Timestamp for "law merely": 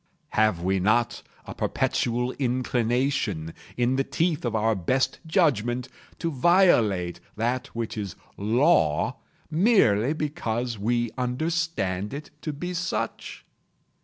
8.35-10.13